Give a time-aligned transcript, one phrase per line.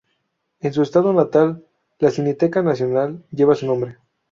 [0.61, 1.63] En su estado natal
[1.99, 3.99] la Cineteca Nacional lleva su nombre.